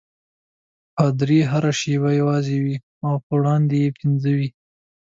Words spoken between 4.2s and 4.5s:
وي.